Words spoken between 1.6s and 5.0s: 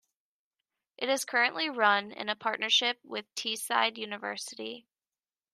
run in a partnership with Teesside University.